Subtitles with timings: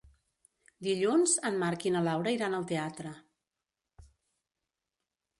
[0.85, 3.11] Dilluns en Marc i na Laura iran al teatre.